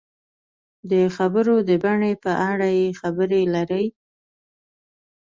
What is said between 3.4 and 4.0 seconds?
لري.